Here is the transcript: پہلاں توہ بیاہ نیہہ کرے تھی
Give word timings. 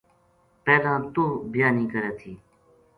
پہلاں 0.63 0.99
توہ 1.13 1.31
بیاہ 1.51 1.73
نیہہ 1.75 1.91
کرے 1.93 2.11
تھی 2.19 2.31